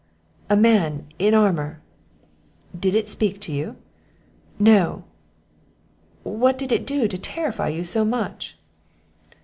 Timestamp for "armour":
1.35-1.79